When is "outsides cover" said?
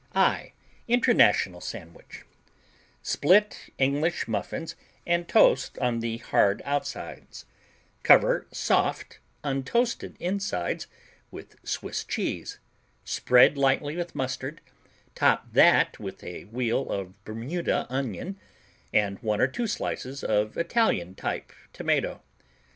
6.65-8.47